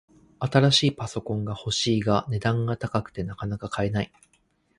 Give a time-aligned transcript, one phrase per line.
[0.39, 4.11] 新しいパソコンが欲しいが、値段が高くてなかなか買えない